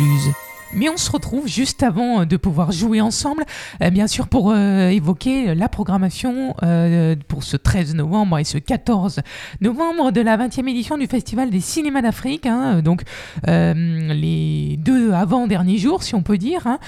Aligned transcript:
Vaucluse. 0.00 0.49
Mais 0.72 0.88
on 0.88 0.96
se 0.96 1.10
retrouve 1.10 1.48
juste 1.48 1.82
avant 1.82 2.24
de 2.24 2.36
pouvoir 2.36 2.70
jouer 2.70 3.00
ensemble, 3.00 3.44
euh, 3.82 3.90
bien 3.90 4.06
sûr 4.06 4.28
pour 4.28 4.52
euh, 4.52 4.88
évoquer 4.88 5.52
la 5.56 5.68
programmation 5.68 6.54
euh, 6.62 7.16
pour 7.26 7.42
ce 7.42 7.56
13 7.56 7.96
novembre 7.96 8.38
et 8.38 8.44
ce 8.44 8.56
14 8.56 9.20
novembre 9.60 10.12
de 10.12 10.20
la 10.20 10.36
20e 10.38 10.68
édition 10.68 10.96
du 10.96 11.08
Festival 11.08 11.50
des 11.50 11.60
cinémas 11.60 12.02
d'Afrique. 12.02 12.46
hein. 12.46 12.82
donc 12.82 13.02
les 13.46 14.76
deux 14.78 15.12
avant-derniers 15.12 15.78
jours, 15.78 16.04
si 16.04 16.14
on 16.14 16.22
peut 16.22 16.38
dire. 16.38 16.66
hein. 16.66 16.78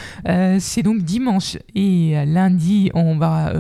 C'est 0.60 0.82
donc 0.82 1.02
dimanche 1.02 1.58
et 1.74 2.14
lundi, 2.24 2.90
on 2.94 3.16
va 3.16 3.52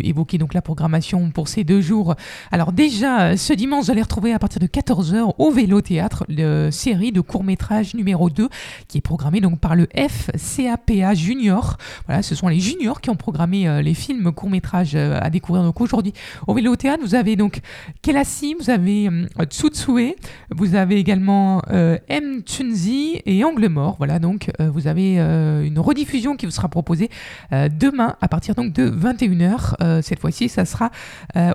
évoquer 0.00 0.38
donc 0.38 0.54
la 0.54 0.62
programmation 0.62 1.30
pour 1.30 1.48
ces 1.48 1.64
deux 1.64 1.82
jours. 1.82 2.14
Alors 2.50 2.72
déjà, 2.72 3.36
ce 3.36 3.52
dimanche, 3.52 3.84
vous 3.84 3.90
allez 3.90 4.02
retrouver 4.02 4.32
à 4.32 4.38
partir 4.38 4.60
de 4.60 4.66
14h 4.66 5.34
au 5.36 5.50
Vélo 5.50 5.80
Théâtre, 5.82 6.24
la 6.28 6.70
série 6.70 7.12
de 7.12 7.20
court-métrage 7.20 7.94
numéro 7.94 8.30
2 8.30 8.48
qui 8.88 8.98
est 8.98 9.02
programmée 9.02 9.40
donc 9.40 9.60
par 9.60 9.65
le 9.74 9.88
FCAPA 9.94 11.14
Junior. 11.14 11.76
Voilà, 12.06 12.22
ce 12.22 12.34
sont 12.34 12.48
les 12.48 12.60
juniors 12.60 13.00
qui 13.00 13.10
ont 13.10 13.16
programmé 13.16 13.68
euh, 13.68 13.82
les 13.82 13.94
films 13.94 14.32
courts-métrages 14.32 14.94
euh, 14.94 15.18
à 15.20 15.30
découvrir. 15.30 15.64
Donc 15.64 15.80
aujourd'hui, 15.80 16.12
au 16.46 16.54
Vélo 16.54 16.76
Théâtre, 16.76 17.02
vous 17.02 17.14
avez 17.14 17.36
donc 17.36 17.60
Kelasi, 18.02 18.54
vous 18.54 18.70
avez 18.70 19.08
euh, 19.08 19.44
Tsutsue, 19.44 20.14
vous 20.50 20.74
avez 20.74 20.96
également 20.96 21.62
M. 21.68 22.42
Tunzi 22.44 23.22
et 23.24 23.44
Angle 23.44 23.68
Mort. 23.68 23.96
Voilà, 23.98 24.18
donc 24.18 24.50
vous 24.58 24.86
avez 24.86 25.16
une 25.16 25.78
rediffusion 25.78 26.36
qui 26.36 26.46
vous 26.46 26.52
sera 26.52 26.68
proposée 26.68 27.10
demain 27.50 28.16
à 28.20 28.28
partir 28.28 28.54
donc 28.54 28.72
de 28.72 28.90
21h. 28.90 29.74
Euh, 29.82 30.02
cette 30.02 30.20
fois-ci, 30.20 30.48
ça 30.48 30.64
sera 30.64 30.90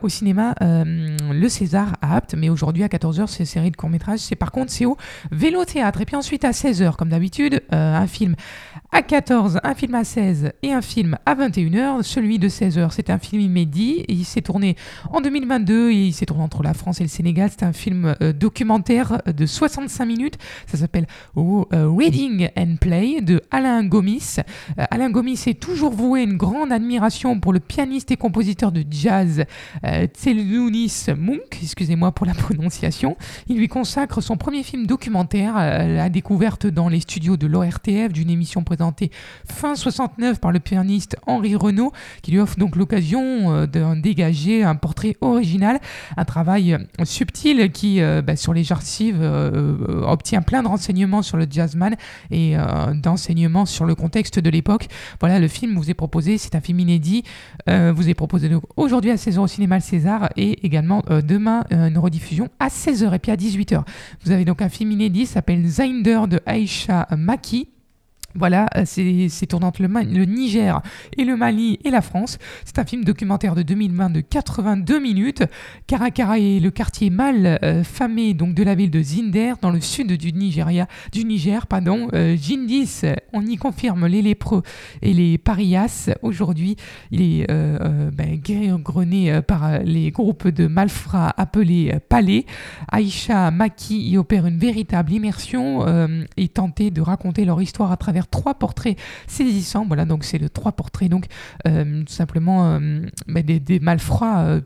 au 0.01 0.09
cinéma 0.09 0.55
Le 0.61 1.49
César 1.49 1.97
à 2.01 2.17
Apt, 2.17 2.35
mais 2.35 2.49
aujourd'hui 2.49 2.83
à 2.83 2.87
14h, 2.87 3.27
c'est 3.27 3.45
série 3.45 3.71
de 3.71 3.75
courts-métrages. 3.75 4.19
Par 4.39 4.51
contre, 4.51 4.71
c'est 4.71 4.85
au 4.85 4.97
Vélo 5.31 5.65
Théâtre. 5.65 6.01
Et 6.01 6.05
puis 6.05 6.15
ensuite 6.15 6.45
à 6.45 6.51
16h, 6.51 6.95
comme 6.95 7.09
d'habitude, 7.09 7.61
un 8.01 8.07
film 8.07 8.35
à 8.91 9.03
14, 9.03 9.61
un 9.63 9.73
film 9.73 9.95
à 9.95 10.03
16 10.03 10.51
et 10.63 10.73
un 10.73 10.81
film 10.81 11.17
à 11.25 11.35
21h. 11.35 12.03
Celui 12.03 12.39
de 12.39 12.49
16h, 12.49 12.89
c'est 12.91 13.09
un 13.09 13.19
film 13.19 13.41
inédit. 13.41 14.03
Il 14.09 14.25
s'est 14.25 14.41
tourné 14.41 14.75
en 15.11 15.21
2022 15.21 15.91
et 15.91 16.07
il 16.07 16.13
s'est 16.13 16.25
tourné 16.25 16.43
entre 16.43 16.61
la 16.61 16.73
France 16.73 16.99
et 16.99 17.03
le 17.03 17.09
Sénégal. 17.09 17.49
C'est 17.51 17.63
un 17.63 17.71
film 17.71 18.15
euh, 18.21 18.33
documentaire 18.33 19.21
de 19.25 19.45
65 19.45 20.05
minutes. 20.05 20.37
Ça 20.67 20.77
s'appelle 20.77 21.07
oh, 21.35 21.67
euh, 21.73 21.89
Reading 21.89 22.49
and 22.57 22.75
Play 22.81 23.21
de 23.21 23.41
Alain 23.49 23.83
Gomis. 23.85 24.37
Euh, 24.77 24.83
Alain 24.91 25.09
Gomis 25.09 25.41
est 25.47 25.59
toujours 25.59 25.93
voué 25.93 26.23
une 26.23 26.35
grande 26.35 26.73
admiration 26.73 27.39
pour 27.39 27.53
le 27.53 27.61
pianiste 27.61 28.11
et 28.11 28.17
compositeur 28.17 28.71
de 28.73 28.83
jazz 28.89 29.45
Tselounis 29.83 31.05
Monk, 31.17 31.59
excusez-moi 31.63 32.11
pour 32.11 32.25
la 32.25 32.33
prononciation. 32.33 33.15
Il 33.47 33.57
lui 33.57 33.67
consacre 33.69 34.21
son 34.21 34.35
premier 34.35 34.63
film 34.63 34.85
documentaire, 34.85 35.55
la 35.55 36.09
découverte 36.09 36.67
dans 36.67 36.89
les 36.89 36.99
studios 36.99 37.37
de 37.37 37.47
d'une 37.91 38.29
émission 38.29 38.63
présentée 38.63 39.11
fin 39.45 39.75
69 39.75 40.39
par 40.39 40.51
le 40.51 40.59
pianiste 40.59 41.17
Henri 41.27 41.55
Renaud, 41.55 41.91
qui 42.21 42.31
lui 42.31 42.39
offre 42.39 42.57
donc 42.57 42.75
l'occasion 42.75 43.51
euh, 43.51 43.65
d'en 43.67 43.95
dégager 43.95 44.63
un 44.63 44.75
portrait 44.75 45.17
original, 45.19 45.79
un 46.15 46.25
travail 46.25 46.73
euh, 46.73 47.05
subtil 47.05 47.71
qui, 47.71 48.01
euh, 48.01 48.21
bah, 48.21 48.35
sur 48.35 48.53
les 48.53 48.71
archives, 48.71 49.21
obtient 49.21 50.41
plein 50.41 50.63
de 50.63 50.67
renseignements 50.67 51.21
sur 51.21 51.35
le 51.35 51.45
jazzman 51.49 51.95
et 52.29 52.55
d'enseignements 52.95 53.65
sur 53.65 53.85
le 53.85 53.95
contexte 53.95 54.39
de 54.39 54.49
l'époque. 54.49 54.87
Voilà, 55.19 55.39
le 55.39 55.47
film 55.47 55.75
vous 55.75 55.89
est 55.89 55.95
proposé, 55.95 56.37
c'est 56.37 56.55
un 56.55 56.61
film 56.61 56.79
inédit, 56.79 57.23
vous 57.67 58.09
est 58.09 58.13
proposé 58.13 58.49
aujourd'hui 58.77 59.11
à 59.11 59.15
16h 59.15 59.39
au 59.39 59.47
cinéma 59.47 59.75
Le 59.75 59.81
César 59.81 60.29
et 60.37 60.65
également 60.65 61.03
demain 61.09 61.63
une 61.71 61.97
rediffusion 61.97 62.49
à 62.59 62.67
16h 62.67 63.13
et 63.13 63.19
puis 63.19 63.31
à 63.31 63.35
18h. 63.35 63.83
Vous 64.23 64.31
avez 64.31 64.45
donc 64.45 64.61
un 64.61 64.69
film 64.69 64.91
inédit, 64.91 65.25
s'appelle 65.25 65.65
Zinder 65.65 66.21
de 66.27 66.39
Aisha 66.45 67.07
Maki. 67.17 67.67
Voilà, 68.35 68.67
euh, 68.75 68.83
c'est 68.85 69.53
entre 69.63 69.81
le, 69.81 70.25
Niger 70.25 70.81
et 71.17 71.23
le 71.23 71.35
Mali 71.35 71.79
et 71.83 71.91
la 71.91 72.01
France. 72.01 72.37
C'est 72.65 72.79
un 72.79 72.85
film 72.85 73.03
documentaire 73.03 73.55
de 73.55 73.61
2020 73.61 74.09
de 74.09 74.21
82 74.21 74.99
minutes. 74.99 75.43
Karakara 75.87 76.39
est 76.39 76.59
le 76.59 76.71
quartier 76.71 77.09
mal 77.09 77.59
euh, 77.63 77.83
famé 77.83 78.33
de 78.33 78.63
la 78.63 78.75
ville 78.75 78.91
de 78.91 79.01
Zinder 79.01 79.53
dans 79.61 79.71
le 79.71 79.81
sud 79.81 80.11
du 80.13 80.33
Niger, 80.33 81.67
pardon. 81.67 82.07
Euh, 82.13 82.35
Jindis, 82.35 83.01
on 83.33 83.45
y 83.45 83.57
confirme 83.57 84.07
les 84.07 84.21
lépreux 84.21 84.63
et 85.01 85.13
les 85.13 85.37
parias. 85.37 86.09
Aujourd'hui, 86.21 86.75
il 87.11 87.21
est 87.21 87.51
euh, 87.51 88.09
ben, 88.11 88.39
par 89.47 89.79
les 89.79 90.11
groupes 90.11 90.47
de 90.47 90.67
malfrats 90.67 91.33
appelés 91.37 91.93
palais. 92.09 92.45
Aïcha 92.91 93.51
Maki 93.51 94.09
y 94.09 94.17
opère 94.17 94.45
une 94.45 94.57
véritable 94.57 95.11
immersion 95.13 95.85
et 96.37 96.47
tenté 96.47 96.91
de 96.91 97.01
raconter 97.01 97.45
leur 97.45 97.61
histoire 97.61 97.91
à 97.91 97.97
travers 97.97 98.20
trois 98.27 98.55
portraits 98.55 98.97
saisissants. 99.27 99.85
Voilà, 99.85 100.05
donc 100.05 100.23
c'est 100.23 100.37
le 100.37 100.49
trois 100.49 100.71
portraits 100.71 101.09
donc 101.09 101.25
euh, 101.67 102.03
tout 102.03 102.13
simplement 102.13 102.75
euh, 102.75 103.01
bah, 103.27 103.41
des, 103.41 103.59
des 103.59 103.79
malfrats 103.79 104.41
euh, 104.41 104.61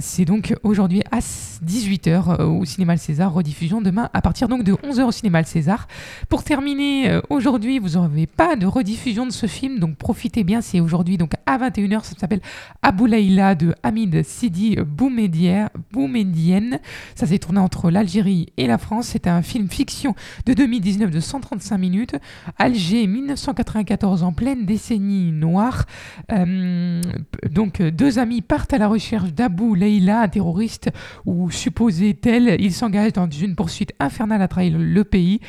c'est 0.00 0.24
donc 0.24 0.54
aujourd'hui 0.62 1.02
à 1.10 1.18
18h 1.18 2.42
au 2.42 2.64
cinéma 2.64 2.94
Le 2.94 2.98
César, 2.98 3.32
rediffusion 3.32 3.80
demain 3.80 4.10
à 4.12 4.20
partir 4.20 4.48
donc 4.48 4.62
de 4.62 4.72
11h 4.72 5.02
au 5.02 5.12
cinéma 5.12 5.40
Le 5.40 5.46
César. 5.46 5.88
Pour 6.28 6.44
terminer, 6.44 7.20
aujourd'hui, 7.30 7.78
vous 7.78 8.00
n'avez 8.00 8.26
pas 8.26 8.56
de 8.56 8.66
rediffusion 8.66 9.26
de 9.26 9.32
ce 9.32 9.46
film, 9.46 9.78
donc 9.78 9.96
profitez 9.96 10.44
bien, 10.44 10.60
c'est 10.60 10.80
aujourd'hui 10.80 11.16
donc 11.16 11.32
à 11.46 11.58
21h, 11.58 12.02
ça 12.02 12.14
s'appelle 12.18 12.40
Abou 12.82 13.06
Laïla 13.06 13.54
de 13.54 13.72
Hamid 13.84 14.24
Sidi 14.24 14.76
Boumedienne. 14.76 16.80
Ça 17.14 17.26
s'est 17.26 17.38
tourné 17.38 17.60
entre 17.60 17.90
l'Algérie 17.90 18.48
et 18.56 18.66
la 18.66 18.78
France. 18.78 19.08
C'était 19.08 19.30
un 19.30 19.42
film 19.42 19.68
fiction 19.68 20.16
de 20.44 20.54
2019 20.54 21.10
de 21.10 21.20
135 21.20 21.78
minutes. 21.78 22.16
Alger, 22.58 23.06
1994, 23.06 24.24
en 24.24 24.32
pleine 24.32 24.66
décennie 24.66 25.30
noire. 25.30 25.84
Euh, 26.32 27.00
donc, 27.48 27.80
deux 27.80 28.18
amis 28.18 28.42
partent 28.42 28.72
à 28.72 28.78
la 28.78 28.88
recherche 28.88 29.32
d'Abou 29.32 29.76
Leila, 29.76 30.22
un 30.22 30.28
terroriste 30.28 30.90
ou 31.26 31.52
supposé 31.52 32.14
tel. 32.14 32.56
Ils 32.58 32.72
s'engagent 32.72 33.12
dans 33.12 33.30
une 33.30 33.54
poursuite 33.54 33.92
infernale 34.00 34.42
à 34.42 34.48
trahir 34.48 34.78
le 34.78 35.04
pays, 35.04 35.40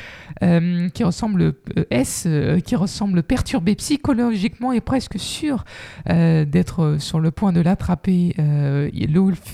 euh, 0.44 0.88
qui 0.90 1.02
ressemble 1.02 1.54
euh, 1.76 2.60
qui 2.60 2.76
ressemble 2.76 3.24
perturbé 3.24 3.74
psychologiquement 3.74 4.72
et 4.72 4.80
presque 4.80 5.18
sûr 5.18 5.64
euh, 6.08 6.44
d'être 6.44 6.96
sur 6.98 7.20
le 7.20 7.30
point 7.30 7.52
de 7.52 7.60
l'attraper. 7.60 8.34
Euh, 8.38 8.88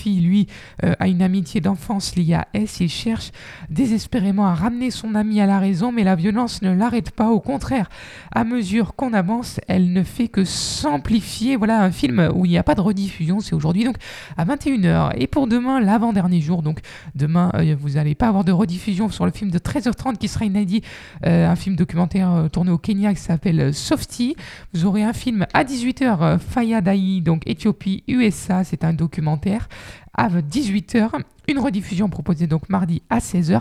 lui, 0.06 0.46
euh, 0.84 0.94
a 0.98 1.08
une 1.08 1.22
amitié 1.22 1.60
d'enfance 1.60 2.16
liée 2.16 2.34
à 2.34 2.48
S. 2.54 2.80
Il 2.80 2.88
cherche 2.88 3.30
désespérément 3.70 4.46
à 4.46 4.54
ramener 4.54 4.90
son 4.90 5.14
ami 5.14 5.40
à 5.40 5.46
la 5.46 5.58
raison, 5.58 5.92
mais 5.92 6.04
la 6.04 6.14
violence 6.14 6.62
ne 6.62 6.74
l'arrête 6.74 7.10
pas. 7.10 7.30
Au 7.30 7.40
contraire, 7.40 7.88
à 8.32 8.44
mesure 8.44 8.94
qu'on 8.94 9.12
avance, 9.12 9.60
elle 9.68 9.92
ne 9.92 10.02
fait 10.02 10.28
que 10.28 10.44
s'amplifier. 10.44 11.56
Voilà 11.56 11.82
un 11.82 11.90
film 11.90 12.30
où 12.34 12.44
il 12.44 12.50
n'y 12.50 12.58
a 12.58 12.62
pas 12.62 12.74
de 12.74 12.80
rediffusion. 12.80 13.40
C'est 13.40 13.54
aujourd'hui 13.54 13.84
donc 13.84 13.96
à 14.36 14.44
21h. 14.44 15.12
Et 15.16 15.26
pour 15.26 15.46
demain, 15.46 15.80
l'avant-dernier 15.80 16.40
jour, 16.40 16.62
donc 16.62 16.80
demain, 17.14 17.50
euh, 17.54 17.76
vous 17.78 17.90
n'allez 17.90 18.14
pas 18.14 18.28
avoir 18.28 18.44
de 18.44 18.52
rediffusion 18.52 19.08
sur 19.10 19.24
le 19.24 19.32
film 19.32 19.50
de 19.50 19.58
13h30 19.58 20.16
qui 20.16 20.28
sera 20.28 20.44
inédit, 20.44 20.82
un 21.22 21.56
film 21.56 21.76
documentaire 21.76 22.48
tourné 22.52 22.70
au 22.70 22.78
Kenya 22.78 23.14
qui 23.14 23.20
s'appelle 23.20 23.72
Softy. 23.72 24.36
Vous 24.72 24.84
aurez 24.84 25.02
un 25.02 25.12
film 25.12 25.46
à 25.52 25.64
18h, 25.64 26.18
euh, 26.24 26.38
Fayadai, 26.38 27.20
donc 27.20 27.42
Éthiopie, 27.46 28.04
USA, 28.08 28.64
c'est 28.64 28.84
un 28.84 28.92
documentaire. 28.92 29.68
À 30.16 30.28
18h, 30.28 31.10
une 31.48 31.58
rediffusion 31.58 32.08
proposée 32.08 32.46
donc 32.46 32.68
mardi 32.68 33.02
à 33.10 33.18
16h. 33.18 33.60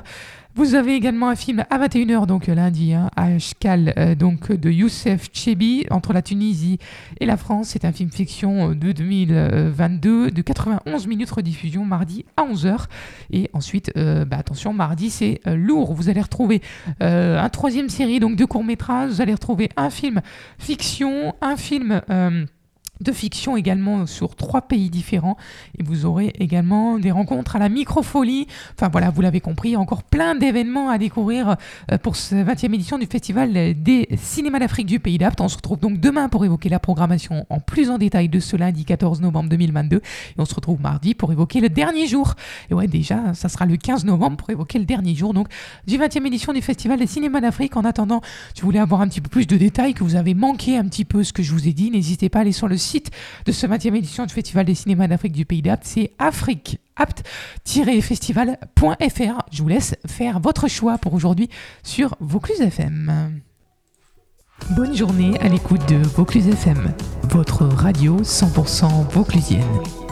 Vous 0.55 0.75
avez 0.75 0.94
également 0.94 1.29
un 1.29 1.35
film 1.35 1.66
à 1.71 1.79
21h, 1.79 2.27
donc 2.27 2.47
euh, 2.47 2.53
lundi, 2.53 2.94
hein, 2.94 3.09
à 3.16 3.23
Ashkal, 3.23 3.91
euh, 3.97 4.13
donc 4.13 4.51
de 4.51 4.69
Youssef 4.69 5.29
Chebi, 5.33 5.88
entre 5.89 6.13
la 6.13 6.21
Tunisie 6.21 6.77
et 7.19 7.25
la 7.25 7.38
France. 7.38 7.69
C'est 7.69 7.85
un 7.85 7.91
film 7.91 8.11
fiction 8.11 8.69
euh, 8.69 8.75
de 8.75 8.91
2022, 8.91 10.29
de 10.29 10.41
91 10.44 11.07
minutes 11.07 11.31
rediffusion, 11.31 11.85
mardi 11.85 12.23
à 12.38 12.44
11h. 12.44 12.85
Et 13.31 13.49
ensuite, 13.53 13.91
bah, 13.95 14.38
attention, 14.38 14.73
mardi, 14.73 15.09
c'est 15.09 15.41
lourd. 15.47 15.95
Vous 15.95 16.09
allez 16.09 16.21
retrouver 16.21 16.61
un 17.00 17.50
troisième 17.50 17.89
série, 17.89 18.19
donc 18.19 18.35
de 18.35 18.45
courts-métrages. 18.45 19.11
Vous 19.11 19.21
allez 19.21 19.33
retrouver 19.33 19.69
un 19.75 19.89
film 19.89 20.21
fiction, 20.59 21.33
un 21.41 21.56
film... 21.56 22.01
de 23.01 23.12
fiction 23.12 23.57
également 23.57 24.06
sur 24.06 24.36
trois 24.36 24.62
pays 24.62 24.90
différents 24.90 25.36
et 25.78 25.84
vous 25.84 26.06
aurez 26.06 26.34
également 26.40 27.00
des 27.00 27.12
rencontres 27.12 27.56
à 27.56 27.60
la 27.60 27.69
microfolie. 27.69 28.48
Enfin 28.75 28.90
voilà, 28.90 29.10
vous 29.10 29.22
l'avez 29.22 29.42
compris, 29.42 29.75
encore 29.75 30.04
plein 30.04 30.36
d'événements 30.36 30.90
à 30.90 30.98
découvrir 30.98 31.57
euh, 31.92 31.98
pour 31.98 32.16
cette 32.16 32.48
20e 32.48 32.74
édition 32.74 32.98
du 32.98 33.06
Festival 33.06 33.74
des 33.81 34.07
cinémas 34.18 34.60
d'Afrique 34.60 34.88
du 34.88 35.00
Pays 35.00 35.18
d'Apt. 35.18 35.42
On 35.42 35.48
se 35.48 35.56
retrouve 35.56 35.80
donc 35.80 36.00
demain 36.00 36.30
pour 36.30 36.45
évoquer 36.45 36.69
la 36.69 36.80
programmation 36.80 37.45
en 37.50 37.60
plus 37.60 37.90
en 37.90 37.98
détail 37.98 38.30
de 38.30 38.40
ce 38.40 38.56
lundi 38.56 38.86
14 38.86 39.22
novembre 39.22 39.50
2022 39.50 39.98
et 39.98 40.01
on 40.38 40.46
se 40.46 40.56
retrouve 40.56 40.80
mardi 40.80 41.16
pour 41.16 41.31
évoquer 41.31 41.62
le 41.62 41.69
dernier 41.69 42.07
jour. 42.07 42.36
Et 42.69 42.74
ouais, 42.74 42.88
déjà, 42.88 43.34
ça 43.34 43.50
sera 43.50 43.66
le 43.66 43.75
15 43.75 44.06
novembre 44.06 44.38
pour 44.38 44.50
évoquer 44.50 44.80
le 44.80 44.86
dernier 44.86 45.16
jour 45.16 45.34
donc 45.34 45.48
du 45.88 45.98
20e 45.98 46.25
édition 46.25 46.54
du 46.54 46.62
Festival 46.62 47.00
des 47.00 47.07
cinémas 47.07 47.42
d'Afrique. 47.42 47.75
En 47.75 47.86
attendant, 47.86 48.22
si 48.54 48.62
vous 48.62 48.68
voulez 48.68 48.80
avoir 48.80 49.01
un 49.01 49.07
petit 49.07 49.22
peu 49.22 49.30
plus 49.30 49.48
de 49.48 49.57
détails, 49.57 49.94
que 49.94 50.04
vous 50.04 50.16
avez 50.16 50.34
manqué 50.34 50.78
un 50.78 50.86
petit 50.86 51.06
peu 51.06 51.24
ce 51.24 51.34
que 51.34 51.44
je 51.44 51.51
vous 51.51 51.68
ai 51.68 51.74
dit, 51.74 51.89
n'hésitez 51.92 52.30
pas 52.30 52.39
à 52.39 52.42
aller 52.42 52.51
sur 52.51 52.68
le 52.68 52.78
site 52.83 53.12
de 53.45 53.51
ce 53.51 53.65
20e 53.65 53.95
édition 53.95 54.25
du 54.25 54.33
Festival 54.33 54.65
des 54.65 54.75
cinémas 54.75 55.07
d'Afrique 55.07 55.33
du 55.33 55.45
Pays 55.45 55.62
d'Apt, 55.62 55.83
c'est 55.85 56.12
Afrique 56.19 56.80
apt-festival.fr. 56.95 59.41
Je 59.51 59.62
vous 59.62 59.68
laisse 59.68 59.95
faire 60.06 60.39
votre 60.39 60.68
choix 60.68 60.97
pour 60.97 61.13
aujourd'hui 61.13 61.50
sur 61.81 62.15
Vaucluse 62.19 62.62
FM. 62.62 63.41
Bonne 64.75 64.95
journée 64.95 65.39
à 65.39 65.50
l'écoute 65.50 65.88
de 65.89 65.97
Vaucluse 65.97 66.47
FM, 66.47 66.94
votre 67.24 67.65
radio 67.65 68.21
100% 68.21 69.09
vauclusienne. 69.09 70.02